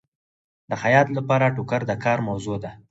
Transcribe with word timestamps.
د 0.69 0.71
خیاط 0.81 1.07
لپاره 1.17 1.53
ټوکر 1.55 1.81
د 1.87 1.91
کار 2.03 2.17
موضوع 2.27 2.57
ده. 2.63 2.71